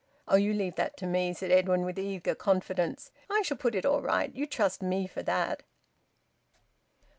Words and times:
"Oh, 0.27 0.35
you 0.35 0.51
leave 0.51 0.77
that 0.77 0.97
to 0.97 1.05
me!" 1.05 1.31
said 1.31 1.51
Edwin, 1.51 1.85
with 1.85 1.99
eager 1.99 2.33
confidence. 2.33 3.11
"I 3.29 3.43
shall 3.43 3.57
put 3.57 3.75
it 3.75 3.85
all 3.85 4.01
right. 4.01 4.33
You 4.33 4.47
trust 4.47 4.81
me 4.81 5.05
for 5.05 5.21
that!" 5.21 5.61